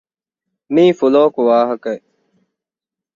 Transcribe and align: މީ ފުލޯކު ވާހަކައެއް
މީ 0.73 0.83
ފުލޯކު 0.99 1.41
ވާހަކައެއް 1.49 2.05